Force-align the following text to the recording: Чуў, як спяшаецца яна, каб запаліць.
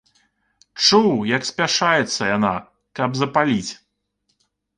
Чуў, 0.85 1.09
як 1.31 1.45
спяшаецца 1.49 2.31
яна, 2.37 2.53
каб 3.01 3.09
запаліць. 3.21 3.71